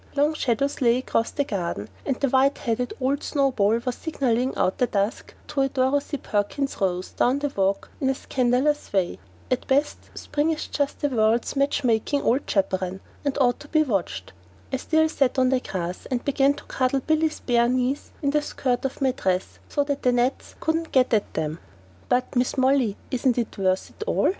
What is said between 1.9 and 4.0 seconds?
and the white headed old snow ball was